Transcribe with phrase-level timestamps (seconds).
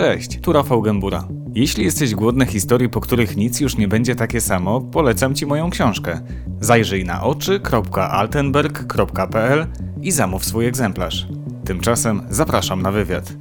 [0.00, 1.28] Cześć, tu Rafał Gębura.
[1.54, 5.70] Jeśli jesteś głodny historii, po których nic już nie będzie takie samo, polecam Ci moją
[5.70, 6.20] książkę.
[6.60, 9.66] Zajrzyj na oczy.altenberg.pl
[10.02, 11.26] i zamów swój egzemplarz.
[11.64, 13.32] Tymczasem zapraszam na wywiad.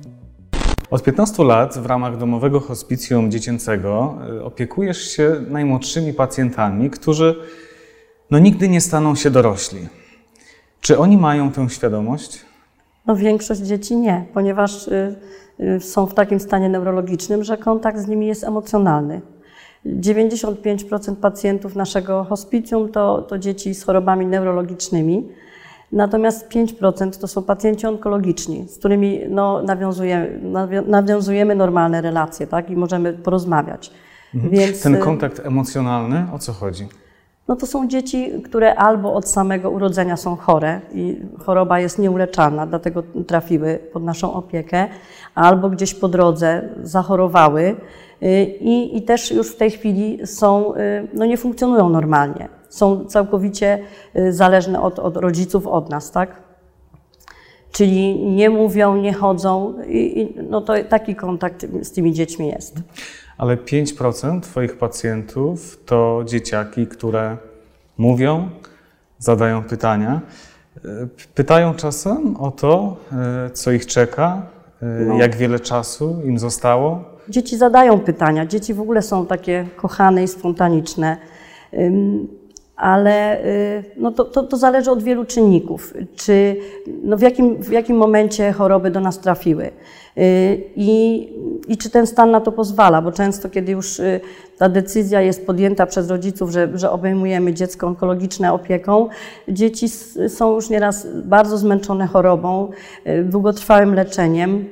[0.91, 7.35] Od 15 lat w ramach domowego hospicjum dziecięcego y, opiekujesz się najmłodszymi pacjentami, którzy
[8.31, 9.87] no, nigdy nie staną się dorośli.
[10.81, 12.45] Czy oni mają tę świadomość?
[13.05, 15.15] No większość dzieci nie, ponieważ y,
[15.79, 19.21] są w takim stanie neurologicznym, że kontakt z nimi jest emocjonalny.
[19.85, 25.27] 95% pacjentów naszego hospicjum to, to dzieci z chorobami neurologicznymi,
[25.91, 30.39] natomiast 5% to są pacjenci onkologiczni, z którymi no, nawiązujemy,
[30.87, 32.69] nawiązujemy normalne relacje tak?
[32.69, 33.91] i możemy porozmawiać.
[34.35, 34.53] Mhm.
[34.53, 36.87] Więc, Ten y, kontakt emocjonalny, o co chodzi?
[37.49, 42.67] No to są dzieci, które albo od samego urodzenia są chore i choroba jest nieuleczalna,
[42.67, 44.87] dlatego trafiły pod naszą opiekę,
[45.35, 47.75] albo gdzieś po drodze zachorowały
[48.23, 52.49] y, i, i też już w tej chwili są, y, no nie funkcjonują normalnie.
[52.69, 53.79] Są całkowicie
[54.15, 56.41] y, zależne od, od rodziców, od nas, tak?
[57.71, 62.75] Czyli nie mówią, nie chodzą i, i no to taki kontakt z tymi dziećmi jest
[63.39, 67.37] ale 5% Twoich pacjentów to dzieciaki, które
[67.97, 68.49] mówią,
[69.19, 70.21] zadają pytania.
[71.35, 74.41] Pytają czasem o to, e, co ich czeka,
[74.81, 75.17] e, no.
[75.17, 77.03] jak wiele czasu im zostało.
[77.29, 78.45] Dzieci zadają pytania.
[78.45, 81.17] Dzieci w ogóle są takie kochane i spontaniczne
[82.79, 85.93] ale y, no to, to, to, zależy od wielu czynników.
[86.15, 86.55] Czy,
[87.03, 89.71] no w, jakim, w jakim momencie choroby do nas trafiły
[90.75, 91.29] i,
[91.67, 94.21] i czy ten stan na to pozwala, bo często kiedy już y,
[94.57, 99.09] ta decyzja jest podjęta przez rodziców, że, że obejmujemy dziecko onkologiczne opieką,
[99.47, 99.89] dzieci
[100.27, 102.71] są już nieraz bardzo zmęczone chorobą,
[103.23, 104.65] długotrwałym leczeniem.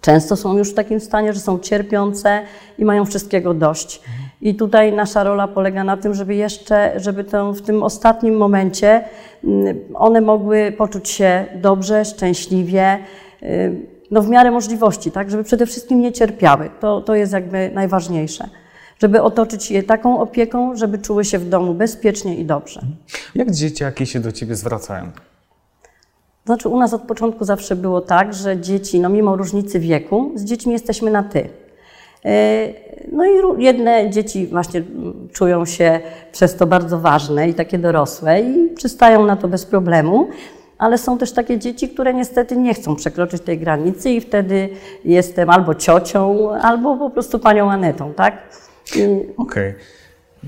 [0.00, 2.42] Często są już w takim stanie, że są cierpiące
[2.78, 4.00] i mają wszystkiego dość.
[4.42, 9.04] I tutaj nasza rola polega na tym, żeby jeszcze, żeby w tym ostatnim momencie
[9.44, 12.98] mm, one mogły poczuć się dobrze, szczęśliwie,
[13.42, 16.70] y, no w miarę możliwości, tak, żeby przede wszystkim nie cierpiały.
[16.80, 18.48] To, to jest jakby najważniejsze.
[19.02, 22.80] Żeby otoczyć je taką opieką, żeby czuły się w domu bezpiecznie i dobrze.
[23.34, 25.10] Jak dzieciaki się do Ciebie zwracają?
[26.44, 30.44] Znaczy u nas od początku zawsze było tak, że dzieci, no mimo różnicy wieku, z
[30.44, 31.48] dziećmi jesteśmy na ty.
[32.24, 32.68] E,
[33.12, 34.82] no i jedne dzieci właśnie
[35.32, 36.00] czują się
[36.32, 40.28] przez to bardzo ważne i takie dorosłe i przystają na to bez problemu,
[40.78, 44.68] ale są też takie dzieci, które niestety nie chcą przekroczyć tej granicy i wtedy
[45.04, 48.42] jestem albo ciocią, albo po prostu panią Anetą, tak?
[48.92, 49.32] Okej.
[49.36, 49.74] Okay.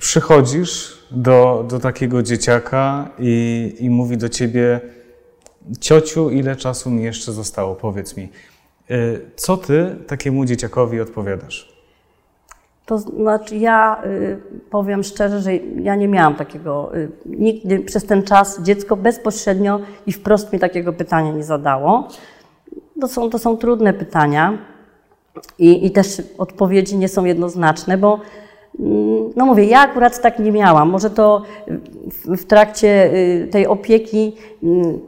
[0.01, 4.81] Przychodzisz do, do takiego dzieciaka i, i mówi do ciebie,
[5.81, 8.29] ciociu, ile czasu mi jeszcze zostało, powiedz mi.
[8.91, 11.76] Y, co ty takiemu dzieciakowi odpowiadasz?
[12.87, 14.39] To znaczy, ja y,
[14.71, 20.13] powiem szczerze, że ja nie miałam takiego, y, nigdy przez ten czas dziecko bezpośrednio i
[20.13, 22.09] wprost mi takiego pytania nie zadało.
[23.01, 24.59] To są, to są trudne pytania
[25.59, 28.21] i, i też odpowiedzi nie są jednoznaczne, bo
[28.81, 30.89] mm, no mówię, ja akurat tak nie miałam.
[30.89, 31.43] Może to
[32.11, 33.11] w, w trakcie
[33.51, 35.01] tej opieki mm,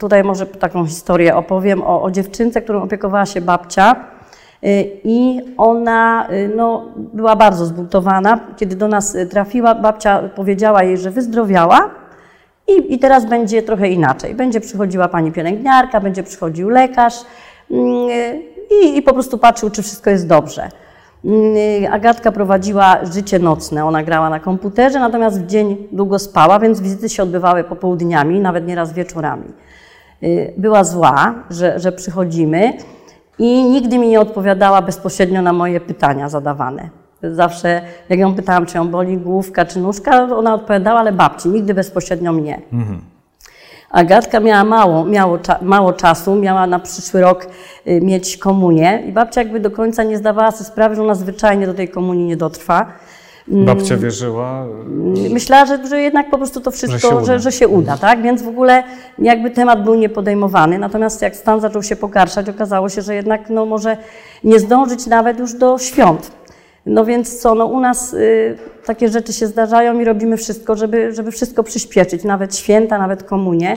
[0.00, 4.13] Tutaj może taką historię opowiem o, o dziewczynce, którą opiekowała się babcia.
[4.64, 8.40] Y, I ona y, no, była bardzo zbuntowana.
[8.56, 11.90] Kiedy do nas trafiła, babcia powiedziała jej, że wyzdrowiała
[12.68, 14.34] i, i teraz będzie trochę inaczej.
[14.34, 17.14] Będzie przychodziła pani pielęgniarka, będzie przychodził lekarz
[17.70, 18.08] mm,
[18.82, 20.68] i, i po prostu patrzył, czy wszystko jest dobrze.
[21.24, 23.84] Mm, Agatka prowadziła życie nocne.
[23.84, 28.66] Ona grała na komputerze, natomiast w dzień długo spała, więc wizyty się odbywały popołudniami, nawet
[28.66, 29.48] nieraz wieczorami.
[30.22, 32.72] Y, była zła, że, że przychodzimy
[33.38, 36.88] i nigdy mi nie odpowiadała bezpośrednio na moje pytania zadawane.
[37.22, 41.74] Zawsze, jak ją pytałam, czy ją boli główka, czy nóżka, ona odpowiadała, ale babci, nigdy
[41.74, 42.60] bezpośrednio mnie.
[42.72, 43.00] Mhm.
[43.90, 47.46] Agatka miała mało, miało, mało czasu, miała na przyszły rok
[47.86, 51.66] y, mieć komunię i babcia jakby do końca nie zdawała sobie sprawy, że ona zwyczajnie
[51.66, 52.86] do tej komunii nie dotrwa.
[53.48, 53.64] Mm.
[53.64, 54.66] Babcia wierzyła?
[55.30, 58.22] Myślała, że, że jednak po prostu to wszystko, że się, że, że się uda, tak?
[58.22, 58.82] Więc w ogóle
[59.18, 60.78] jakby temat był niepodejmowany.
[60.78, 63.96] Natomiast jak stan zaczął się pogarszać, okazało się, że jednak no, może
[64.44, 66.30] nie zdążyć nawet już do świąt.
[66.86, 71.14] No więc co, no u nas y, takie rzeczy się zdarzają i robimy wszystko, żeby,
[71.14, 73.76] żeby wszystko przyspieszyć, nawet święta, nawet komunie.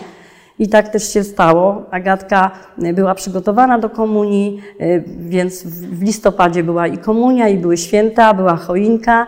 [0.60, 1.84] I tak też się stało.
[1.92, 2.52] Agatka
[2.84, 8.34] y, była przygotowana do komunii, y, więc w listopadzie była i komunia, i były święta,
[8.34, 9.28] była choinka.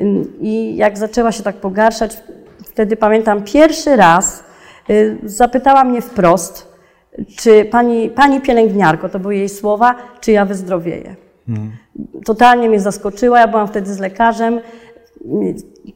[0.00, 2.16] Y, I jak zaczęła się tak pogarszać,
[2.64, 4.44] wtedy pamiętam pierwszy raz,
[5.24, 6.68] zapytała mnie wprost,
[7.36, 11.16] czy pani, pani pielęgniarko, to były jej słowa, czy ja wyzdrowieję.
[12.24, 14.60] Totalnie mnie zaskoczyła, ja byłam wtedy z lekarzem,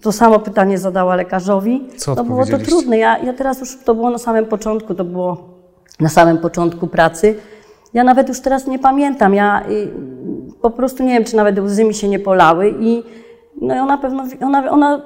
[0.01, 1.89] to samo pytanie zadała lekarzowi.
[1.97, 2.99] Co to było to trudne.
[2.99, 5.49] Ja, ja teraz już, to było na samym początku, to było
[6.01, 7.35] na samym początku pracy.
[7.95, 9.89] Ja nawet już teraz nie pamiętam, ja y,
[10.63, 13.03] po prostu nie wiem, czy nawet łzy mi się nie polały i
[13.61, 15.03] no i ona pewno, ona, ona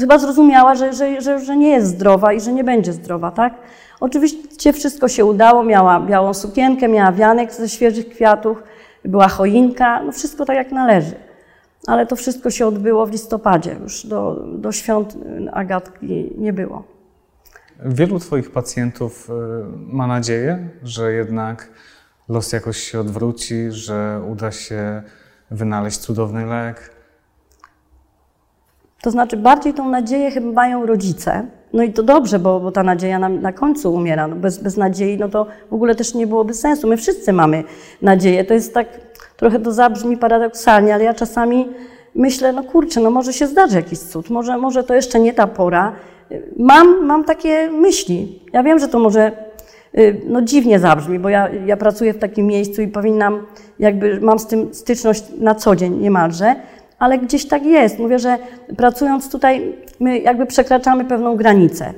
[0.00, 3.54] chyba zrozumiała, że, że, że, że nie jest zdrowa i że nie będzie zdrowa, tak?
[4.00, 8.62] Oczywiście wszystko się udało, miała białą sukienkę, miała wianek ze świeżych kwiatów,
[9.04, 11.14] była choinka, no wszystko tak jak należy.
[11.86, 15.16] Ale to wszystko się odbyło w listopadzie, już do, do świąt
[15.46, 16.84] y, Agatki nie było.
[17.84, 19.32] Wielu Twoich pacjentów y,
[19.92, 21.68] ma nadzieję, że jednak
[22.28, 25.02] los jakoś się odwróci, że uda się
[25.50, 26.97] wynaleźć cudowny lek.
[29.02, 31.46] To znaczy, bardziej tą nadzieję chyba mają rodzice.
[31.72, 34.28] No i to dobrze, bo, bo ta nadzieja na, na końcu umiera.
[34.28, 36.88] No bez, bez nadziei no to w ogóle też nie byłoby sensu.
[36.88, 37.64] My wszyscy mamy
[38.02, 38.44] nadzieję.
[38.44, 38.86] To jest tak,
[39.36, 41.68] trochę to zabrzmi paradoksalnie, ale ja czasami
[42.14, 45.46] myślę, no kurczę, no może się zdarzy jakiś cud, może, może to jeszcze nie ta
[45.46, 45.92] pora.
[46.56, 48.42] Mam, mam takie myśli.
[48.52, 49.32] Ja wiem, że to może
[49.98, 53.46] y, no dziwnie zabrzmi, bo ja, ja pracuję w takim miejscu i powinnam,
[53.78, 56.56] jakby mam z tym styczność na co dzień niemalże,
[56.98, 57.98] ale gdzieś tak jest.
[57.98, 58.38] Mówię, że
[58.76, 61.92] pracując tutaj, my jakby przekraczamy pewną granicę.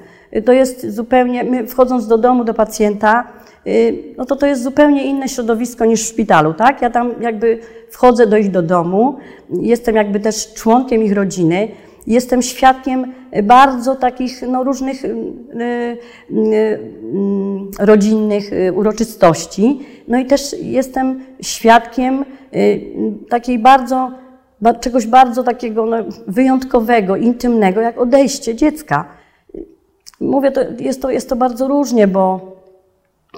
[0.44, 3.24] To jest zupełnie, my wchodząc do domu, do pacjenta,
[3.66, 6.82] y, no to to jest zupełnie inne środowisko niż w szpitalu, tak?
[6.82, 7.58] Ja tam jakby
[7.90, 9.16] wchodzę do ich do domu,
[9.60, 11.68] jestem jakby też członkiem ich rodziny,
[12.06, 13.12] jestem świadkiem
[13.42, 15.98] bardzo takich no, różnych y, y,
[16.30, 16.78] y,
[17.78, 19.80] rodzinnych y, uroczystości.
[20.08, 22.24] No i też jestem świadkiem
[22.54, 22.80] y,
[23.28, 24.29] takiej bardzo, ba-
[24.80, 25.96] czegoś bardzo takiego no,
[26.26, 29.04] wyjątkowego, intymnego, jak odejście dziecka.
[30.20, 32.40] Mówię, to jest, to jest to bardzo różnie, bo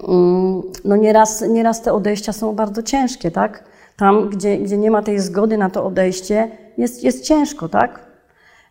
[0.08, 3.64] mm, no nieraz, nieraz te odejścia są bardzo ciężkie, tak?
[3.96, 6.48] Tam, gdzie, gdzie nie ma tej zgody na to odejście,
[6.78, 8.00] jest, jest ciężko, tak?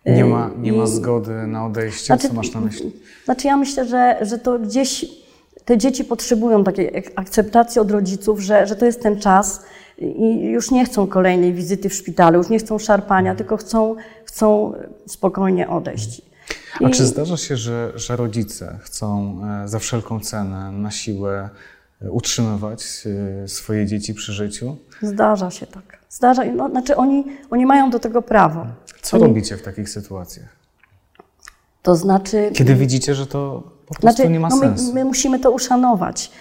[0.06, 2.06] Nie ma, nie ma zgody na odejście.
[2.06, 2.92] Znaczy- Co masz na myśli?
[3.26, 5.06] Znaczy ja myślę, że, że to gdzieś
[5.66, 9.62] te dzieci potrzebują takiej ak- akceptacji od rodziców, że, że to jest ten czas
[10.06, 13.96] i już nie chcą kolejnej wizyty w szpitalu, już nie chcą szarpania, tylko chcą,
[14.26, 14.74] chcą
[15.08, 16.22] spokojnie odejść.
[16.84, 21.50] A I- czy zdarza się, że, że rodzice chcą e, za wszelką cenę, na siłę
[22.02, 22.84] e, utrzymywać
[23.44, 24.78] e, swoje dzieci przy życiu?
[25.02, 26.00] Zdarza się tak.
[26.10, 28.66] Zdarza, no, znaczy oni, oni mają do tego prawo.
[29.02, 30.50] Co Oni- robicie w takich sytuacjach?
[31.84, 32.52] To znaczy...
[32.54, 33.64] Kiedy widzicie, że to
[33.96, 34.94] po prostu Znaczy, nie ma no my, sensu?
[34.94, 36.32] my musimy to uszanować.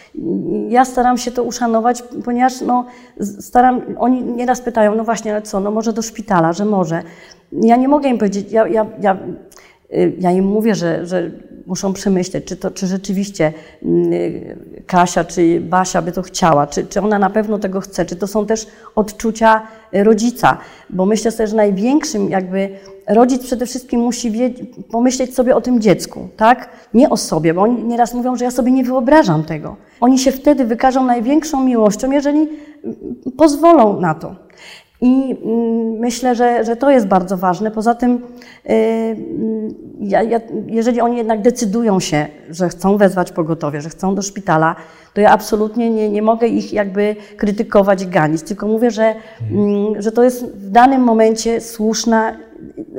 [0.69, 2.85] Ja staram się to uszanować, ponieważ no,
[3.41, 7.02] staram, oni nieraz pytają, no właśnie, ale co, no może do szpitala, że może.
[7.52, 9.17] Ja nie mogę im powiedzieć, ja, ja, ja,
[9.93, 11.31] y, ja im mówię, że, że
[11.67, 14.56] muszą przemyśleć, czy, to, czy rzeczywiście y,
[14.87, 18.26] Kasia czy Basia by to chciała, czy, czy ona na pewno tego chce, czy to
[18.26, 19.62] są też odczucia
[19.94, 20.58] y, rodzica,
[20.91, 22.69] bo myślę sobie, że największym jakby
[23.11, 24.33] rodzic przede wszystkim musi
[24.91, 26.69] pomyśleć sobie o tym dziecku, tak?
[26.95, 29.77] Nie o sobie, bo oni nieraz mówią, że ja sobie nie wyobrażam tego.
[30.01, 32.97] Oni się wtedy wykażą największą miłością, jeżeli mm,
[33.37, 34.35] pozwolą na to.
[35.01, 37.71] I mm, myślę, że, że to jest bardzo ważne.
[37.71, 43.81] Poza tym, y, mm, ja, ja, jeżeli oni jednak decydują się, że chcą wezwać pogotowie,
[43.81, 44.77] że chcą do szpitala,
[45.15, 49.15] to ja absolutnie nie, nie mogę ich jakby krytykować, ganić, tylko mówię, że,
[49.51, 52.37] mm, że to jest w danym momencie słuszna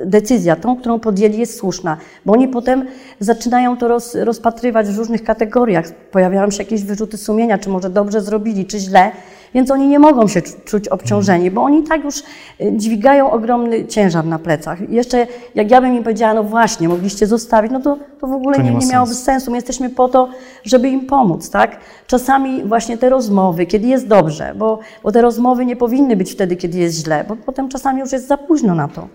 [0.05, 2.85] decyzja, tą, którą podjęli, jest słuszna, bo oni potem
[3.19, 5.85] zaczynają to roz, rozpatrywać w różnych kategoriach.
[6.11, 9.11] Pojawiają się jakieś wyrzuty sumienia, czy może dobrze zrobili, czy źle,
[9.53, 12.24] więc oni nie mogą się czu- czuć obciążeni, bo oni tak już y,
[12.75, 14.89] dźwigają ogromny ciężar na plecach.
[14.89, 18.31] I jeszcze jak ja bym im powiedziała, no właśnie, mogliście zostawić, no to, to w
[18.34, 19.25] ogóle To nie nie, nie miałoby sensu.
[19.25, 19.51] sensu.
[19.51, 20.29] My jesteśmy po to,
[20.63, 21.77] żeby im pomóc, tak?
[22.08, 26.55] Czasami właśnie te rozmowy, kiedy jest dobrze, bo, bo te rozmowy nie powinny być wtedy,
[26.55, 29.08] kiedy jest źle, bo potem czasami już jest za późno na to.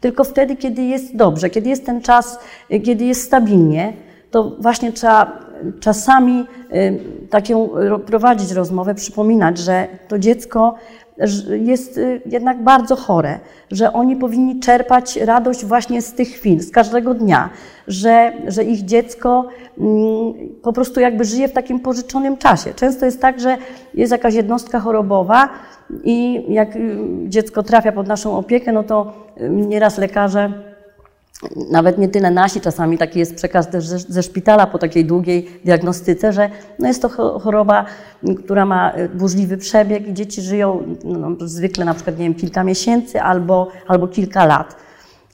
[0.00, 2.38] Tylko wtedy, kiedy jest dobrze, kiedy jest ten czas,
[2.72, 3.92] y, kiedy jest stabilnie,
[4.30, 5.38] to właśnie trzeba
[5.80, 6.46] czasami
[7.30, 10.74] taką ro- prowadzić rozmowę, przypominać, że to dziecko
[11.60, 13.38] jest y, jednak bardzo chore,
[13.70, 17.50] że oni powinni czerpać radość właśnie z tych chwil, z każdego dnia,
[17.88, 22.74] że, że ich dziecko mm, po prostu jakby żyje w takim pożyczonym czasie.
[22.74, 23.56] Często jest tak, że
[23.94, 25.48] jest jakaś jednostka chorobowa
[26.04, 26.96] i jak y,
[27.28, 30.71] dziecko trafia pod naszą opiekę, no to y, nieraz lekarze
[31.70, 35.60] nawet nie tyle nasi, czasami taki jest przekaz też ze, ze szpitala po takiej długiej
[35.64, 37.84] diagnostyce, że no jest to cho- choroba,
[38.44, 42.64] która ma y, burzliwy przebieg i dzieci żyją no, zwykle na przykład nie wiem, kilka
[42.64, 44.76] miesięcy albo, albo kilka lat.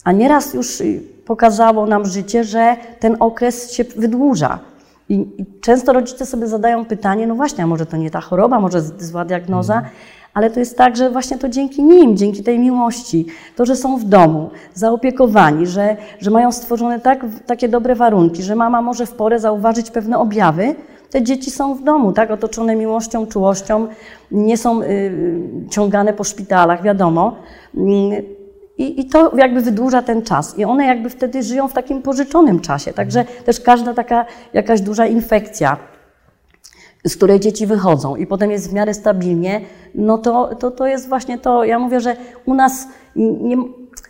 [0.05, 4.59] A nieraz już y, pokazało nam życie, że ten okres się wydłuża.
[5.09, 8.61] I, I, często rodzice sobie zadają pytanie, no właśnie, a może to nie ta choroba,
[8.61, 9.91] może zła diagnoza, mm.
[10.39, 13.27] Ale to jest tak, że właśnie to dzięki nim, dzięki tej miłości,
[13.57, 18.57] to, że są w domu, zaopiekowani, że, że mają stworzone tak, takie dobre warunki, że
[18.57, 20.75] mama może w porę zauważyć pewne objawy,
[21.11, 23.89] te dzieci są w domu, tak, otoczone miłością, czułością,
[24.31, 25.13] nie są y,
[25.71, 27.37] ciągane po szpitalach, wiadomo.
[27.75, 28.25] Y,
[28.79, 30.59] i, I, to jakby wydłuża ten czas.
[30.59, 32.93] I one jakby wtedy żyją w takim pożyczonym czasie.
[32.93, 35.77] Także też każda taka jakaś duża infekcja,
[37.07, 39.61] z której dzieci wychodzą i potem jest w miarę stabilnie,
[39.95, 41.65] no to, to, to jest właśnie to.
[41.65, 43.57] Ja mówię, że u nas nie,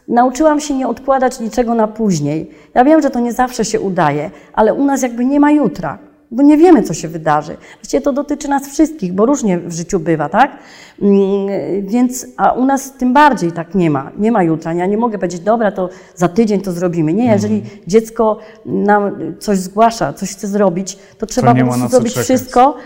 [0.08, 2.50] nauczyłam się nie odkładać niczego na później.
[2.74, 6.07] Ja wiem, że to nie zawsze się udaje, ale u nas jakby nie ma jutra
[6.30, 7.56] bo nie wiemy, co się wydarzy.
[7.80, 10.58] Właściwie to dotyczy nas wszystkich, bo różnie w życiu bywa, tak?
[11.02, 14.10] Mm, więc, a u nas tym bardziej tak nie ma.
[14.18, 14.72] Nie ma jutra.
[14.72, 17.14] Ja nie mogę powiedzieć, dobra, to za tydzień to zrobimy.
[17.14, 17.78] Nie, jeżeli mhm.
[17.86, 22.24] dziecko nam coś zgłasza, coś chce zrobić, to trzeba po prostu zrobić czekać.
[22.24, 22.76] wszystko,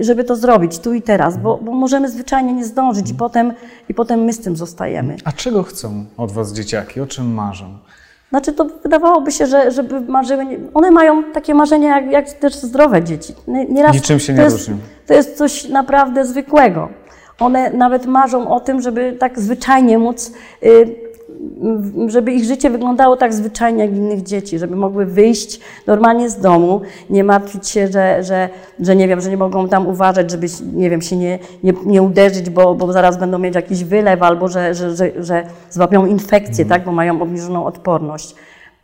[0.00, 3.52] żeby to zrobić tu i teraz, bo, bo możemy zwyczajnie nie zdążyć i potem,
[3.88, 5.16] i potem my z tym zostajemy.
[5.24, 7.00] A czego chcą od Was dzieciaki?
[7.00, 7.78] O czym marzą?
[8.32, 13.02] Znaczy to wydawałoby się, że żeby marzyły, one mają takie marzenia jak, jak też zdrowe
[13.02, 13.34] dzieci.
[13.46, 14.76] Nieraz Niczym się nie różnią.
[15.06, 16.88] To jest coś naprawdę zwykłego.
[17.40, 20.94] One nawet marzą o tym, żeby tak zwyczajnie móc y,
[22.06, 26.80] żeby ich życie wyglądało tak zwyczajnie jak innych dzieci, żeby mogły wyjść normalnie z domu,
[27.10, 28.48] nie martwić się, że, że,
[28.80, 32.02] że nie wiem, że nie mogą tam uważać, żeby nie wiem, się nie, nie, nie
[32.02, 36.64] uderzyć, bo, bo zaraz będą mieć jakiś wylew albo że, że, że, że złapią infekcję,
[36.64, 36.68] mhm.
[36.68, 38.34] tak, bo mają obniżoną odporność.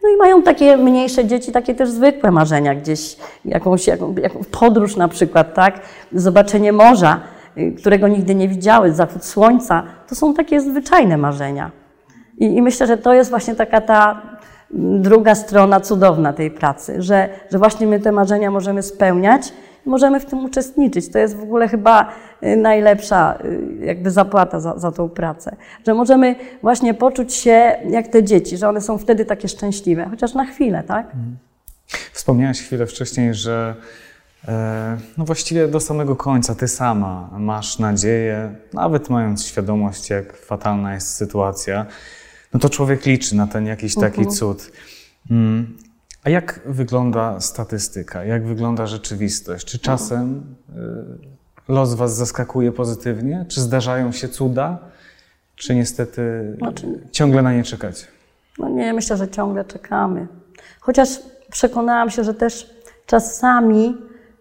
[0.02, 4.96] No i mają takie mniejsze dzieci, takie też zwykłe marzenia, gdzieś jakąś, jaką, jaką podróż
[4.96, 5.80] na przykład, tak,
[6.12, 7.20] zobaczenie morza,
[7.58, 11.70] y, którego nigdy nie widziały, zachód słońca, to są takie zwyczajne marzenia.
[12.40, 14.22] I, I, myślę, że to jest właśnie taka ta
[14.70, 19.52] druga strona cudowna tej pracy, że, że właśnie my te marzenia możemy spełniać
[19.86, 21.08] i możemy w tym uczestniczyć.
[21.08, 25.56] To jest w ogóle chyba y, najlepsza y, jakby zapłata za, za tą pracę.
[25.86, 30.34] Że możemy właśnie poczuć się jak te dzieci, że one są wtedy takie szczęśliwe, chociaż
[30.34, 31.06] na chwilę, tak?
[31.06, 31.36] Mhm.
[32.12, 33.74] Wspomniałaś chwilę wcześniej, że
[34.48, 40.94] e, no właściwie do samego końca ty sama masz nadzieję, nawet mając świadomość, jak fatalna
[40.94, 41.86] jest sytuacja,
[42.54, 44.36] no to człowiek liczy na ten jakiś taki uh -huh.
[44.36, 44.72] cud.
[45.30, 45.76] Mm.
[46.24, 48.24] A jak wygląda statystyka?
[48.24, 49.66] Jak wygląda rzeczywistość?
[49.66, 50.44] Czy czasem
[51.68, 53.46] y, los Was zaskakuje pozytywnie?
[53.48, 54.78] Czy zdarzają się cuda?
[55.56, 58.06] Czy niestety znaczy, ciągle na nie czekać?
[58.58, 60.26] No nie, myślę, że ciągle czekamy.
[60.80, 61.08] Chociaż
[61.50, 62.70] przekonałam się, że też
[63.06, 63.96] czasami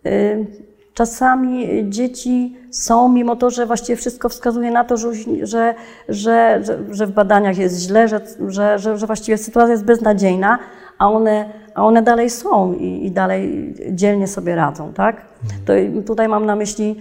[0.06, 0.67] y,
[0.98, 5.10] Czasami dzieci są, mimo to, że właściwie wszystko wskazuje na to, że,
[5.44, 5.76] że,
[6.10, 6.62] że,
[6.92, 10.60] że w badaniach jest źle, że, że, że, właściwie sytuacja jest beznadziejna,
[10.98, 14.94] a one, a one dalej są i, i dalej dzielnie sobie radzą.
[14.94, 15.22] Tak?
[15.66, 15.74] To
[16.06, 16.96] tutaj mam na myśli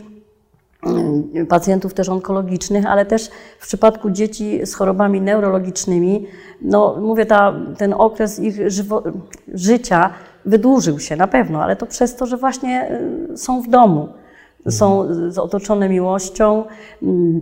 [0.86, 6.26] mm, pacjentów też onkologicznych, ale też w przypadku dzieci z chorobami neurologicznymi,
[6.62, 9.02] no mówię, ta, ten okres ich żywo,
[9.54, 10.10] życia
[10.46, 12.90] wydłużył się na pewno, ale to przez to, że właśnie
[13.32, 14.08] y, są w domu,
[14.70, 16.64] są otoczone miłością,
[17.02, 17.40] mm,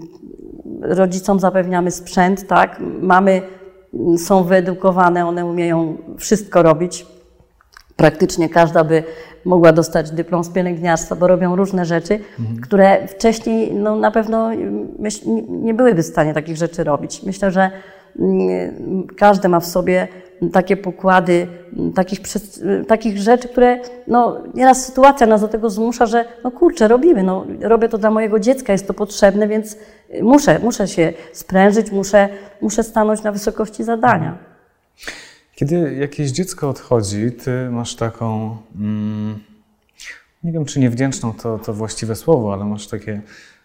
[0.82, 3.42] rodzicom zapewniamy sprzęt, tak, mamy
[3.94, 7.06] mm, są wyedukowane, one umieją wszystko robić.
[7.96, 9.02] Praktycznie każda by
[9.44, 12.60] mogła dostać dyplom z pielęgniarstwa, bo robią różne rzeczy, mhm.
[12.60, 14.50] które wcześniej no, na pewno
[14.98, 17.22] myśl, nie byłyby w stanie takich rzeczy robić.
[17.22, 17.70] Myślę, że
[18.18, 20.08] mm, każdy ma w sobie
[20.52, 21.46] takie pokłady
[21.94, 22.20] takich,
[22.88, 27.46] takich rzeczy, które no, nieraz sytuacja nas do tego zmusza, że no kurczę, robimy, no,
[27.60, 29.76] robię to dla mojego dziecka, jest to potrzebne, więc
[30.22, 32.28] muszę, muszę się sprężyć, muszę,
[32.60, 34.38] muszę stanąć na wysokości zadania.
[35.54, 39.38] Kiedy jakieś dziecko odchodzi, ty masz taką, mm,
[40.44, 43.22] nie wiem czy niewdzięczną to, to właściwe słowo, ale masz takie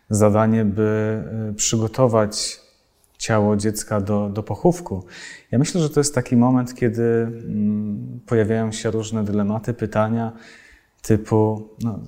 [0.09, 2.59] zadanie, by y, przygotować
[3.19, 5.05] ciało dziecka do, do pochówku.
[5.51, 10.31] Ja myślę, że to jest taki moment, kiedy mm, pojawiają się różne dylematy, pytania
[11.01, 11.99] typu no,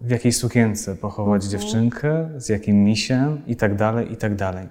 [0.00, 1.50] w jakiej sukience pochować mhm.
[1.50, 4.68] dziewczynkę, z jakim misiem i tak dalej, i tak dalej.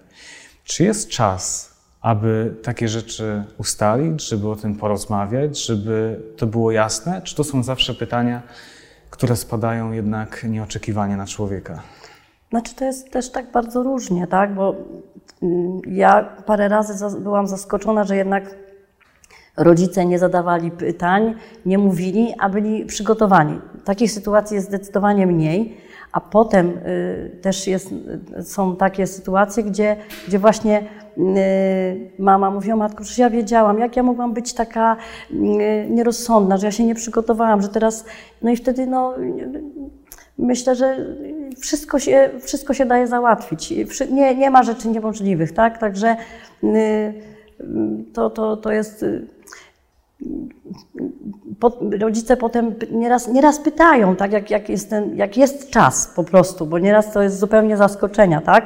[0.64, 7.22] Czy jest czas, aby takie rzeczy ustalić, żeby o tym porozmawiać, żeby to było jasne?
[7.22, 8.42] Czy to są zawsze pytania,
[9.10, 11.84] które spadają jednak nieoczekiwanie na człowieka?
[12.50, 14.56] Znaczy to jest też tak bardzo różnie, tak?
[14.56, 14.76] Bo
[15.44, 18.56] mm, ja parę razy byłam zaskoczona, że jednak
[19.58, 21.36] rodzice nie zadawali pytań,
[21.66, 23.62] nie mówili, a byli przygotowani.
[23.86, 25.78] Takich sytuacji jest zdecydowanie mniej,
[26.12, 27.94] a potem y, też jest,
[28.44, 29.98] są takie sytuacje, gdzie,
[30.28, 30.84] gdzie właśnie
[32.20, 34.98] mama mówi, o matko, że ja wiedziałam, jak ja mogłam być taka
[35.90, 38.06] nierozsądna, że ja się nie przygotowałam, że teraz,
[38.42, 39.14] no i wtedy no
[40.38, 40.98] myślę, że
[41.60, 43.74] wszystko się, wszystko się daje załatwić.
[44.12, 45.78] Nie, nie ma rzeczy niemożliwych, tak?
[45.78, 46.16] Także
[48.14, 49.06] to, to, to jest
[52.00, 56.66] rodzice potem nieraz, nieraz pytają, tak, jak, jak, jest ten, jak jest czas po prostu,
[56.66, 58.66] bo nieraz to jest zupełnie zaskoczenia, tak?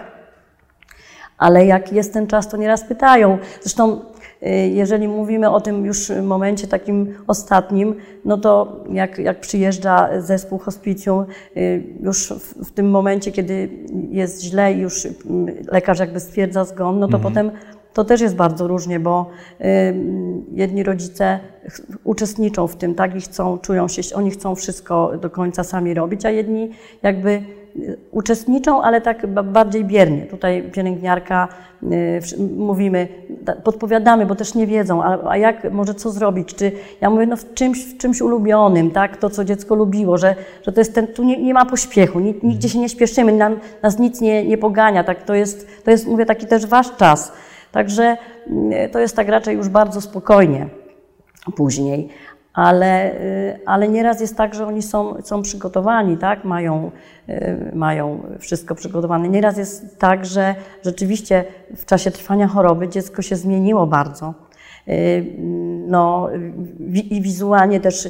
[1.38, 3.38] Ale jak jest ten czas, to nieraz pytają.
[3.62, 4.02] Zresztą, y,
[4.72, 11.26] jeżeli mówimy o tym już momencie takim ostatnim, no to jak, jak przyjeżdża zespół hospicjum,
[11.58, 13.70] y, już w, w tym momencie, kiedy
[14.10, 15.14] jest źle i już y,
[15.72, 17.34] lekarz jakby stwierdza zgon, no to mhm.
[17.34, 17.52] potem
[17.94, 19.30] to też jest bardzo różnie, bo
[19.62, 19.66] y,
[20.52, 21.40] jedni rodzice
[22.04, 26.26] uczestniczą w tym, tak, i chcą, czują się, oni chcą wszystko do końca sami robić,
[26.26, 26.72] a jedni
[27.04, 27.44] jakby y,
[28.12, 30.22] uczestniczą, ale tak bardziej biernie.
[30.22, 31.48] Tutaj pielęgniarka,
[31.84, 32.20] y,
[32.58, 33.08] mówimy,
[33.64, 36.72] podpowiadamy, bo też nie wiedzą, a, a, jak, może co zrobić, czy
[37.02, 40.72] ja mówię, no w czymś, w czymś ulubionym, tak, to co dziecko lubiło, że, że
[40.72, 44.22] to jest ten, tu nie, nie ma pośpiechu, nigdzie się nie śpieszymy, nam, nas nic
[44.22, 47.32] nie, nie pogania, tak, to jest, to jest, mówię, taki też wasz czas,
[47.72, 50.68] Także mm, to jest tak raczej już bardzo spokojnie
[51.56, 52.10] później.
[52.54, 56.44] Ale, y, ale nieraz jest tak, że oni są, są przygotowani, tak?
[56.44, 56.92] mają,
[57.30, 59.30] y, mają wszystko przygotowane.
[59.30, 61.44] Nieraz jest tak, że rzeczywiście
[61.76, 64.34] w czasie trwania choroby dziecko się zmieniło bardzo.
[64.88, 65.26] Y,
[65.88, 66.30] no,
[66.90, 68.10] i wizualnie też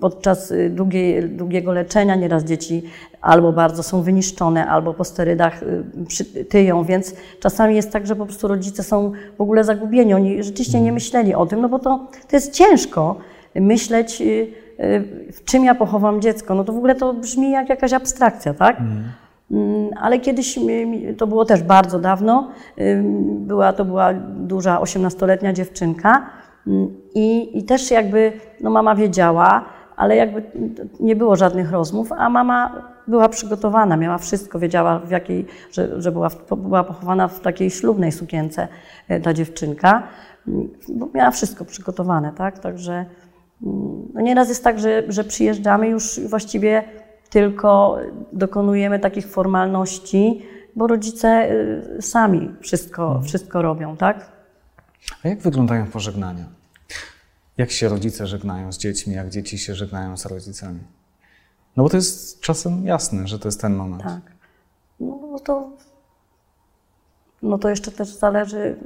[0.00, 0.70] podczas y,
[1.28, 2.82] długiego leczenia nieraz dzieci
[3.20, 8.26] albo bardzo są wyniszczone, albo po sterydach y, tyją, więc czasami jest tak, że po
[8.26, 10.14] prostu rodzice są w ogóle zagubieni.
[10.14, 13.16] Oni rzeczywiście nie myśleli o tym, no bo to, to jest ciężko
[13.54, 14.52] myśleć, y,
[15.32, 16.54] w czym ja pochowam dziecko.
[16.54, 18.80] No to w ogóle to brzmi jak jakaś abstrakcja, tak?
[18.80, 19.04] Mm.
[19.50, 20.58] mm ale kiedyś,
[21.18, 22.50] to było też bardzo dawno,
[23.22, 26.26] była, to była duża 18-letnia dziewczynka,
[27.14, 29.64] i, I też jakby no mama wiedziała,
[29.96, 30.42] ale jakby
[31.00, 36.12] nie było żadnych rozmów, a mama była przygotowana, miała wszystko, wiedziała w jakiej, że, że
[36.12, 38.68] była, była pochowana w takiej ślubnej sukience
[39.08, 40.02] e, ta dziewczynka,
[40.88, 42.92] bo miała wszystko przygotowane, tak, także
[43.62, 46.82] mm, no nieraz jest tak, że, że przyjeżdżamy już właściwie
[47.30, 47.98] tylko
[48.32, 50.42] dokonujemy takich formalności,
[50.76, 53.24] bo rodzice e, sami wszystko, mhm.
[53.24, 54.32] wszystko robią, tak?
[55.24, 56.44] A jak wyglądają pożegnania?
[57.56, 60.80] Jak się rodzice żegnają z dziećmi, jak dzieci się żegnają z rodzicami?
[61.76, 64.02] No bo to jest czasem jasne, że to jest ten moment.
[64.02, 64.20] Tak.
[65.00, 65.70] No to,
[67.42, 68.76] no to jeszcze też zależy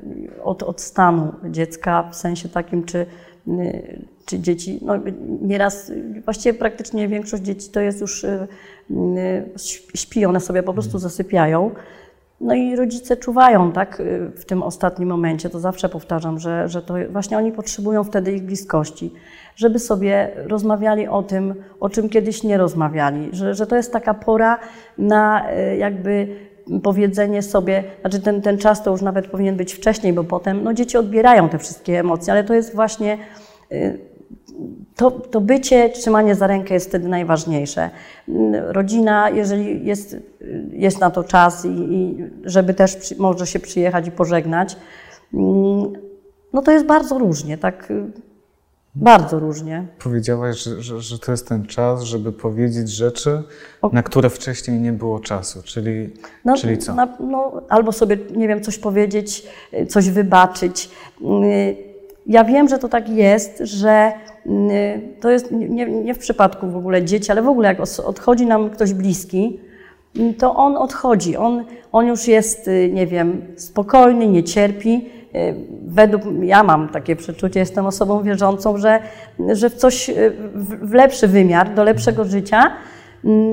[0.43, 3.07] od, od stanu dziecka, w sensie takim, czy,
[4.25, 4.95] czy dzieci, no
[5.41, 5.93] nieraz,
[6.25, 8.49] właściwie praktycznie większość dzieci to jest już, y,
[8.91, 9.53] y,
[9.95, 11.71] śpi, one sobie po prostu zasypiają.
[12.41, 14.03] No i rodzice czuwają, tak,
[14.37, 18.43] w tym ostatnim momencie, to zawsze powtarzam, że, że to właśnie oni potrzebują wtedy ich
[18.43, 19.13] bliskości,
[19.57, 24.15] żeby sobie rozmawiali o tym, o czym kiedyś nie rozmawiali, że, że to jest taka
[24.15, 24.59] pora
[24.99, 26.29] na e, jakby
[26.83, 30.75] powiedzenie sobie, znaczy ten, ten czas to już nawet powinien być wcześniej, bo potem no,
[30.75, 33.19] dzieci odbierają te wszystkie emocje, ale to jest właśnie
[33.73, 33.95] e,
[34.97, 37.91] to, to bycie, trzymanie za rękę jest wtedy najważniejsze.
[38.53, 40.17] Rodzina, jeżeli jest,
[40.73, 44.77] jest na to czas i, i żeby też przy, może się przyjechać i pożegnać,
[45.35, 45.93] mm,
[46.53, 47.93] no to jest bardzo różnie, tak
[48.95, 49.87] bardzo różnie.
[49.99, 53.43] Powiedziałaś, że, że, że, to jest ten czas, żeby powiedzieć rzeczy,
[53.83, 53.91] o...
[53.93, 56.11] na które wcześniej nie było czasu, czyli,
[56.45, 56.95] no, czyli co?
[56.95, 59.47] Na, no, albo sobie, nie wiem, coś powiedzieć,
[59.89, 60.91] coś wybaczyć.
[62.29, 64.13] Ja wiem, że to tak jest, że
[65.21, 68.71] to jest nie, nie, w przypadku w ogóle dzieci, ale w ogóle jak odchodzi nam
[68.71, 69.61] ktoś bliski,
[70.39, 71.37] to on odchodzi.
[71.37, 75.11] On, on już jest, y, nie wiem, spokojny, nie cierpi.
[75.35, 75.55] Y,
[75.87, 79.01] według, ja mam takie przeczucie, jestem osobą wierzącą, że,
[79.53, 80.33] że w coś, y,
[80.83, 82.73] w lepszy wymiar, do lepszego życia, Mm,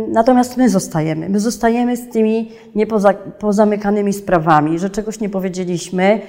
[0.08, 1.30] natomiast my zostajemy.
[1.30, 6.22] My zostajemy z tymi niepozamykanymi sprawami, że czegoś nie powiedzieliśmy,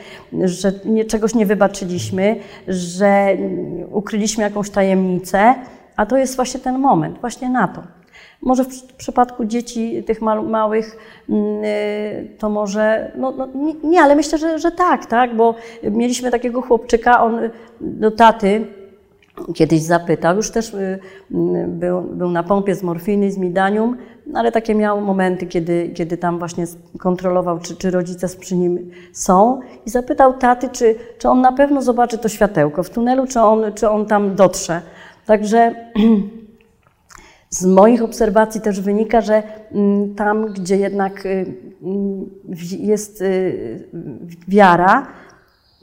[0.44, 2.36] że nie, czegoś nie wybaczyliśmy,
[2.68, 3.36] że
[3.90, 5.54] ukryliśmy jakąś tajemnicę,
[5.96, 7.82] a to jest właśnie ten moment, właśnie na to.
[8.42, 10.96] Może w przypadku dzieci tych małych
[11.28, 13.48] mm, y, to może, no, no
[13.84, 17.40] nie, ale myślę, że, że tak, tak, bo mieliśmy takiego chłopczyka, on
[17.80, 18.66] do taty
[19.54, 20.98] kiedyś zapytał, już też y,
[21.68, 23.96] był, był na pompie z morfiny, z midanium,
[24.34, 26.64] ale takie miał momenty, kiedy, kiedy tam właśnie
[26.98, 31.82] kontrolował, czy, czy rodzice przy nim są i zapytał taty, czy, czy on na pewno
[31.82, 34.82] zobaczy to światełko w tunelu, czy on, czy on tam dotrze.
[35.26, 35.74] Także
[37.50, 42.30] z moich obserwacji też wynika, że mm, tam, gdzie jednak y, mm,
[42.78, 43.88] jest y,
[44.48, 45.06] wiara,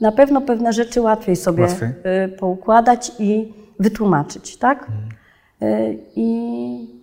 [0.00, 1.88] na pewno pewne rzeczy łatwiej sobie Łatwiej.
[1.88, 4.88] y, poukładać i wytłumaczyć, tak?
[5.62, 7.00] Y, I,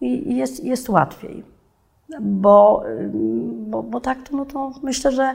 [0.00, 1.44] i jest, jest łatwiej.
[2.20, 3.10] Bo, y,
[3.66, 5.34] bo, bo tak to, no to myślę, że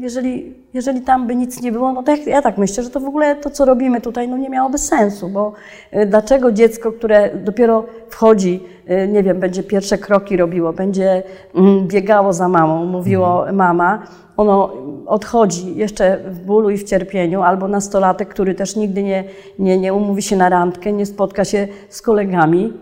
[0.00, 3.04] jeżeli, jeżeli tam by nic nie było, no to ja tak myślę, że to w
[3.04, 5.52] ogóle to, co robimy tutaj, no nie miałoby sensu, bo
[5.94, 11.22] y, dlaczego dziecko, które dopiero wchodzi, y, nie wiem, będzie pierwsze kroki robiło, będzie
[11.54, 14.02] mm, biegało za mamą, mówiło mama,
[14.36, 14.72] ono
[15.06, 19.24] odchodzi jeszcze w bólu i w cierpieniu, albo nastolatek, który też nigdy nie,
[19.58, 22.72] nie, nie umówi się na randkę, nie spotka się z kolegami,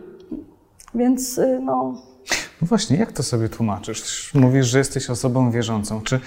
[0.94, 2.07] więc y, no,
[2.62, 4.34] No właśnie, jak to sobie tłumaczysz?
[4.34, 6.00] Mówisz, że jesteś osobą wierzącą.
[6.02, 6.20] Czy,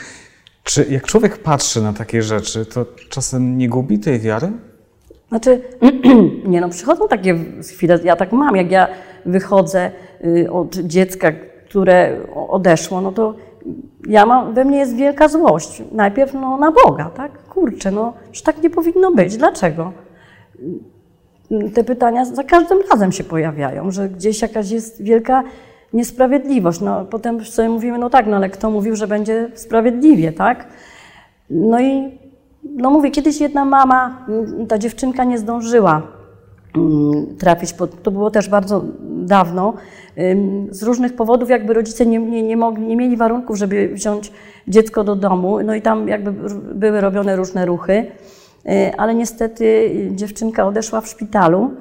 [0.63, 4.51] czy jak człowiek patrzy na takie rzeczy, to czasem nie gubi tej wiary?
[5.29, 5.61] Znaczy,
[6.45, 8.87] nie no, przychodzą takie chwile, ja tak mam, jak ja
[9.25, 9.91] wychodzę
[10.25, 11.31] y, od dziecka,
[11.69, 12.17] które
[12.49, 13.35] odeszło, no to
[14.07, 15.83] ja mam, we mnie jest wielka złość.
[15.91, 17.43] Najpierw no, na Boga, tak?
[17.43, 19.37] Kurczę, no, że tak nie powinno być.
[19.37, 19.93] Dlaczego?
[21.73, 25.43] Te pytania za każdym razem się pojawiają, że gdzieś jakaś jest wielka
[25.93, 26.81] niesprawiedliwość.
[26.81, 30.67] No, potem sobie mówimy, no tak, no ale kto mówił, że będzie sprawiedliwie, tak?
[31.49, 32.19] No i
[32.63, 36.01] no mówię, kiedyś jedna mama, mm, ta dziewczynka nie zdążyła
[36.75, 37.73] mm, trafić,
[38.03, 39.73] to było też bardzo dawno,
[40.69, 44.31] z różnych powodów jakby rodzice nie, nie, nie, mogli, nie mieli warunków, żeby wziąć
[44.67, 46.31] dziecko do domu, no i tam jakby
[46.73, 47.93] były robione różne ruchy,
[48.65, 51.71] y, ale niestety y, dziewczynka odeszła w szpitalu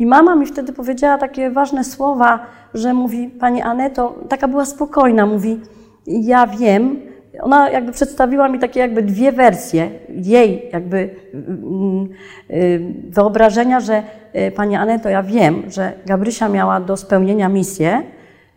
[0.00, 5.26] i mama mi wtedy powiedziała takie ważne słowa, że mówi, Pani Aneto, taka była spokojna,
[5.26, 5.60] mówi,
[6.06, 7.00] ja wiem,
[7.42, 12.08] ona jakby przedstawiła mi takie jakby dwie wersje jej jakby mm,
[12.50, 14.02] y, wyobrażenia, że
[14.36, 18.02] y, Pani Aneto, ja wiem, że Gabrysia miała do spełnienia misję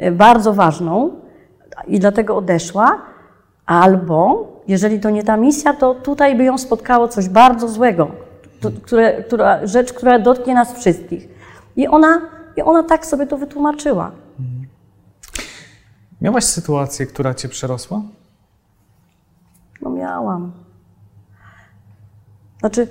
[0.02, 1.12] y, bardzo ważną
[1.88, 3.02] i dlatego odeszła,
[3.66, 8.23] albo jeżeli to nie ta misja, to tutaj by ją spotkało coś bardzo złego,
[8.72, 11.28] które, która, rzecz, która dotknie nas wszystkich.
[11.76, 12.22] I ona,
[12.56, 14.12] I ona tak sobie to wytłumaczyła.
[16.22, 18.02] Miałaś sytuację, która cię przerosła?
[19.82, 20.52] No miałam.
[22.60, 22.88] Znaczy,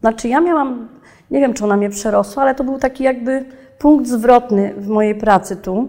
[0.00, 0.88] znaczy ja miałam,
[1.30, 3.44] nie wiem czy ona mnie przerosła, ale to był taki jakby
[3.78, 5.88] punkt zwrotny w mojej pracy tu.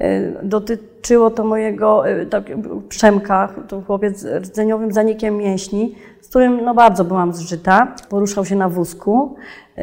[0.00, 2.44] Y, Dotyczyło to mojego y, tak,
[2.88, 7.94] Przemka, to chłopiec rdzeniowym zanikiem mięśni, z którym no, bardzo byłam zżyta.
[8.08, 9.36] Poruszał się na wózku
[9.78, 9.82] y,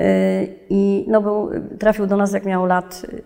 [0.69, 1.49] i no, był,
[1.79, 3.23] trafił do nas jak miał lat y,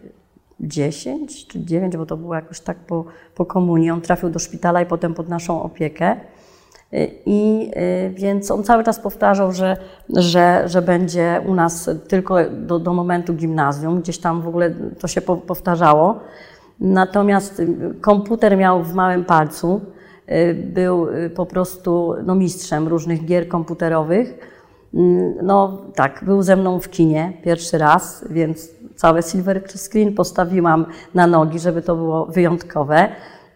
[0.60, 3.92] 10 czy 9, bo to było jakoś tak po, po komunii.
[3.92, 6.16] On trafił do szpitala i potem pod naszą opiekę.
[7.26, 7.72] I
[8.10, 9.78] więc on cały czas powtarzał, że,
[10.16, 14.02] że, że będzie u nas tylko do, do momentu gimnazjum.
[14.02, 16.20] Gdzieś tam w ogóle to się po, powtarzało.
[16.80, 17.68] Natomiast y,
[18.02, 19.82] komputer miał w małym palcu.
[20.32, 24.38] Y, Był y, po prostu no, mistrzem różnych gier komputerowych.
[24.94, 30.86] Mm, No tak, był ze mną w kinie pierwszy raz, więc całe silver screen postawiłam
[31.14, 33.10] na nogi, żeby to było wyjątkowe.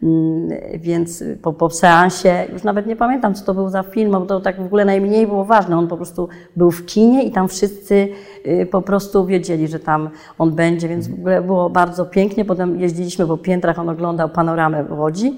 [0.04, 4.22] Mm, Więc po, po seansie, już nawet nie pamiętam, co to był za film, bo
[4.22, 5.78] to tak w ogóle najmniej było ważne.
[5.78, 8.08] On po prostu był w kinie i tam wszyscy
[8.48, 10.10] y, po prostu wiedzieli, że tam
[10.40, 12.46] on będzie, więc w ogóle było bardzo pięknie.
[12.46, 15.38] Potem jeździliśmy po piętrach, on oglądał panoramę w Łodzi.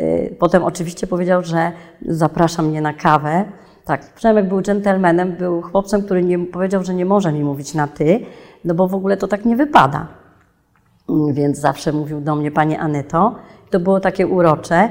[0.00, 1.72] Y, Potem oczywiście powiedział, że
[2.08, 3.44] zaprasza mnie na kawę.
[3.84, 7.88] Tak, Przemek był dżentelmenem, był chłopcem, który nie, powiedział, że nie może mi mówić na
[7.88, 8.20] ty,
[8.64, 10.21] no bo w ogóle to tak nie wypada.
[11.08, 13.34] Mm, Więc zawsze mówił do mnie Panie Aneto.
[13.70, 14.88] To było takie urocze.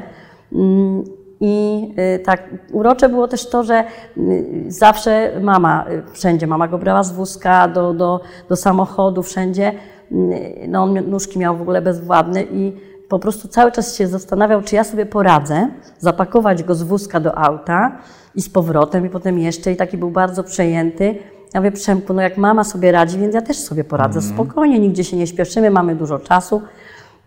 [0.54, 1.04] Mm,
[1.40, 3.84] I y, tak urocze było też to, że
[4.18, 8.20] y, zawsze mama, y, wszędzie, mama go brała z wózka do, do,
[8.50, 9.72] do samochodu, wszędzie.
[10.12, 10.30] Mm,
[10.68, 12.78] No on nóżki miał w ogóle bezwładne i
[13.10, 15.68] po prostu cały czas się zastanawiał, czy ja sobie poradzę,
[16.00, 17.98] zapakować go z wózka do auta
[18.36, 21.16] i z powrotem i potem jeszcze i taki był bardzo przejęty.
[21.54, 24.22] Ja mówię, Przemku, no jak mama sobie radzi, więc ja też sobie poradzę.
[24.22, 26.62] Spokojnie, nigdzie się nie śpieszymy, mamy dużo czasu.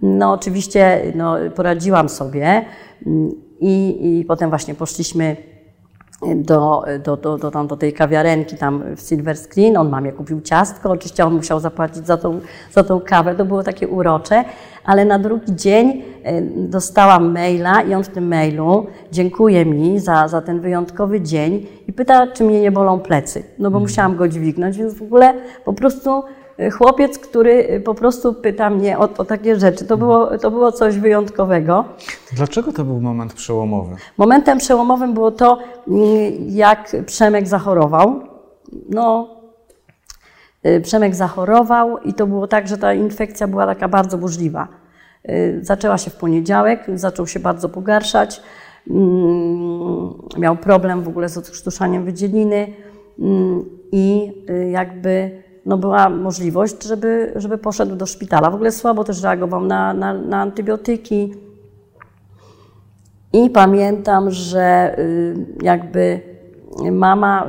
[0.02, 2.64] No oczywiście no, poradziłam sobie
[3.06, 5.36] mm, i, i potem właśnie poszliśmy
[6.36, 9.76] do, do, do, do, tam, do tej kawiarenki tam w Silver Screen.
[9.76, 12.40] On mamie kupił ciastko, oczywiście on musiał zapłacić za tą,
[12.72, 14.44] za tą kawę, to było takie urocze,
[14.84, 16.02] ale na drugi dzień
[16.56, 21.92] dostałam maila i on w tym mailu dziękuję mi za, za ten wyjątkowy dzień i
[21.92, 25.34] pyta, czy mnie nie bolą plecy, no bo musiałam go dźwignąć, więc w ogóle
[25.64, 26.22] po prostu
[26.72, 29.84] chłopiec, który y, po prostu pyta mnie o, o takie rzeczy.
[29.84, 31.84] To było, to było coś wyjątkowego.
[32.32, 33.96] Dlaczego to był moment przełomowy?
[34.18, 36.02] Momentem przełomowym było to, mm,
[36.48, 38.20] jak Przemek zachorował.
[38.88, 39.28] No,
[40.66, 44.68] y, Przemek zachorował i to było tak, że ta infekcja była taka bardzo burzliwa.
[45.28, 48.40] Y, Zaczęła się w poniedziałek, zaczął się bardzo pogarszać.
[48.90, 52.66] Mm, Miał problem w ogóle z odkrztuszaniem wydzieliny
[53.18, 58.50] mm, i y, jakby no była możliwość, żeby, żeby poszedł do szpitala.
[58.50, 61.34] W ogóle słabo też reagował na, na, na antybiotyki.
[63.32, 66.20] I pamiętam, że y, jakby
[66.92, 67.46] mama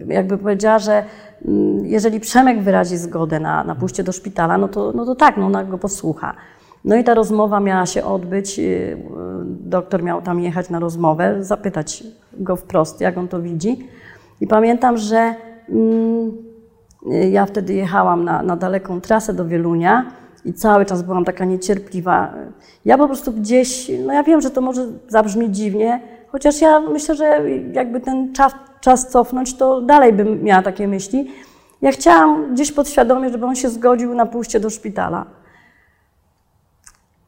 [0.00, 1.04] y, jakby powiedziała, że
[1.44, 5.36] mm, jeżeli Przemek wyrazi zgodę na, na pójście do szpitala, no to, no to tak,
[5.36, 6.34] no ona go posłucha.
[6.84, 8.96] No i ta rozmowa miała się odbyć, y,
[9.50, 13.88] doktor miał tam jechać na rozmowę, zapytać go wprost, jak on to widzi.
[14.40, 15.34] I pamiętam, że
[15.68, 16.47] mm,
[17.30, 20.12] ja wtedy jechałam na, na daleką trasę do Wielunia
[20.44, 22.34] i cały czas byłam taka niecierpliwa.
[22.84, 27.14] Ja po prostu gdzieś, no ja wiem, że to może zabrzmi dziwnie, chociaż ja myślę,
[27.14, 27.40] że
[27.72, 31.30] jakby ten czas, czas cofnąć, to dalej bym miała takie myśli.
[31.82, 35.26] Ja chciałam gdzieś podświadomie, żeby on się zgodził na pójście do szpitala.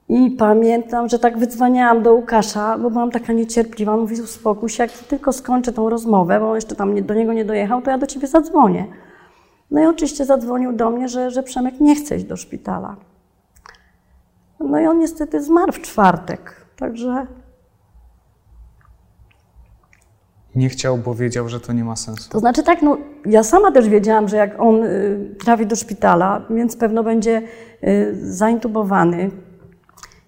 [0.09, 3.97] I pamiętam, że tak wydzwaniałam do Łukasza, bo byłam taka niecierpliwa.
[3.97, 7.45] Mówi, uspokój się, jak tylko skończę tą rozmowę, bo on jeszcze tam do niego nie
[7.45, 8.87] dojechał, to ja do ciebie zadzwonię.
[9.71, 12.97] No i oczywiście zadzwonił do mnie, że, że Przemek nie chce iść do szpitala.
[14.61, 17.27] No i on niestety zmarł w czwartek, także
[20.55, 22.31] Nie chciał, bo wiedział, że to nie ma sensu.
[22.31, 26.43] To znaczy tak, no ja sama też wiedziałam, że jak on y, trafi do szpitala,
[26.51, 27.43] więc pewno będzie
[27.85, 29.31] y, zaintubowany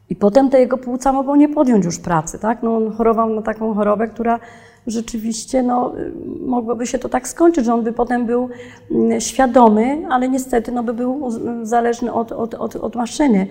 [0.08, 2.62] i potem te jego płuca mogą nie podjąć już pracy, tak?
[2.62, 4.40] No on chorował na taką chorobę, która
[4.86, 6.12] rzeczywiście, no y,
[6.46, 8.48] mogłoby się to tak skończyć, że on by potem był
[8.90, 11.30] mm, świadomy, ale niestety, no by był
[11.62, 13.46] zależny od, od, od, od maszyny.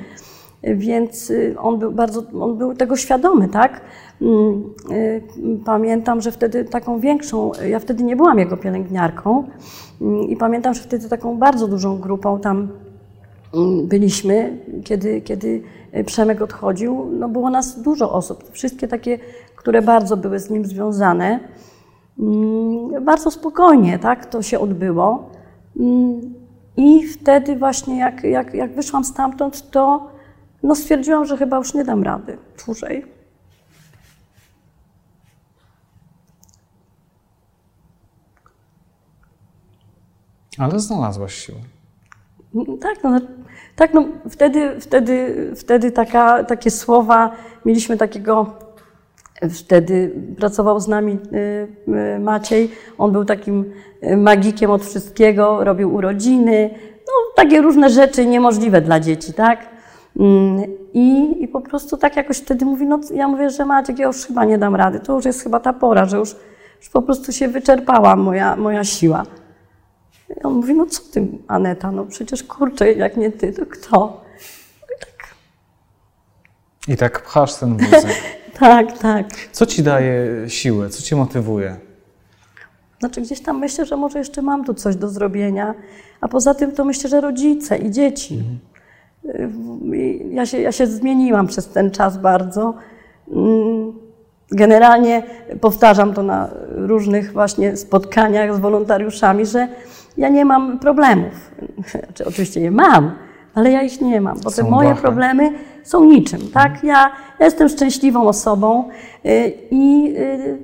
[0.63, 3.82] Więc y, on był bardzo, on był tego świadomy, tak?
[4.22, 5.22] Mm, y,
[5.65, 9.44] Pamiętam, że wtedy taką większą, ja wtedy nie byłam jego pielęgniarką
[10.02, 12.67] mm, i pamiętam, że wtedy taką bardzo dużą grupą tam
[13.84, 15.62] byliśmy, kiedy, kiedy
[16.06, 19.20] Przemek odchodził, no było nas dużo osób, wszystkie takie,
[19.62, 21.39] które bardzo były z nim związane.
[22.19, 25.30] Mm, Bardzo spokojnie, tak, to się odbyło.
[25.80, 26.34] Mm,
[26.78, 30.08] I wtedy właśnie jak, jak, jak wyszłam stamtąd, to
[30.63, 33.06] no stwierdziłam, że chyba już nie dam rady dłużej.
[40.58, 41.58] Ale znalazłaś siłę.
[42.56, 43.19] Mm, Tak, no,
[43.76, 47.32] tak, no wtedy, wtedy, wtedy taka, takie słowa,
[47.65, 48.56] mieliśmy takiego,
[49.49, 51.67] wtedy pracował z nami y,
[52.15, 53.73] y, Maciej, on był takim
[54.04, 56.69] y, magikiem od wszystkiego, robił urodziny,
[57.08, 59.69] no takie różne rzeczy niemożliwe dla dzieci, tak?
[60.19, 60.62] Mm,
[60.93, 64.25] I, I po prostu tak jakoś wtedy mówi, no ja mówię, że Maciek, ja już
[64.25, 66.36] chyba nie dam rady, to już jest chyba ta pora, że już,
[66.80, 69.23] już po prostu się wyczerpała moja, moja siła.
[70.30, 74.21] I on mówi, no co ty, Aneta, no przecież kurczę, jak nie ty, to kto?
[76.88, 78.15] I tak pchasz ten wózek.
[78.62, 79.26] Tak, tak.
[79.52, 80.89] Co ci daje siłę?
[80.89, 81.76] Co cię motywuje?
[83.00, 85.74] Znaczy gdzieś tam myślę, że może jeszcze mam tu coś do zrobienia,
[86.21, 88.43] a poza tym to myślę, że rodzice i dzieci.
[89.26, 89.50] Y,
[89.95, 92.74] i Ja się, ja się zmieniłam przez ten czas bardzo.
[93.32, 93.93] Mm,
[94.52, 95.24] Generalnie
[95.62, 99.67] powtarzam to na różnych właśnie spotkaniach z wolontariuszami, że
[100.17, 101.52] ja nie mam problemów.
[102.06, 103.12] Znaczy, oczywiście je mam,
[103.56, 105.52] ale ja ich nie mam, bo te moje problemy
[105.84, 106.84] są niczym, tak?
[106.84, 108.90] Ja, ja jestem szczęśliwą osobą
[109.26, 110.58] y, i, y,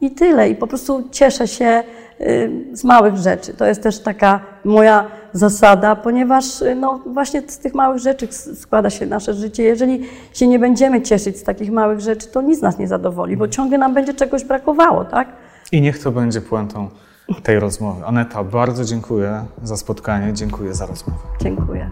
[0.00, 0.50] i tyle.
[0.50, 1.82] I po prostu cieszę się
[2.20, 3.54] y, z małych rzeczy.
[3.54, 6.44] To jest też taka moja zasada, ponieważ
[6.76, 9.62] no, właśnie z tych małych rzeczy składa się nasze życie.
[9.62, 13.48] Jeżeli się nie będziemy cieszyć z takich małych rzeczy, to nic nas nie zadowoli, bo
[13.48, 15.28] ciągle nam będzie czegoś brakowało, tak?
[15.72, 16.88] I niech to będzie puentą
[17.42, 18.04] tej rozmowy.
[18.04, 21.18] Aneta, bardzo dziękuję za spotkanie, dziękuję za rozmowę.
[21.42, 21.90] Dziękuję.